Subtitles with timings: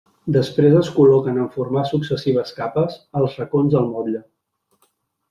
[0.35, 4.23] Després es col·loquen en formar successives capes, als racons del motlle.